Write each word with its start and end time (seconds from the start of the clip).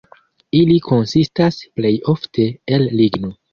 Ili 0.59 0.77
konsistas 0.85 1.61
plej 1.77 1.93
ofte 2.17 2.49
el 2.79 2.91
ligno. 3.03 3.35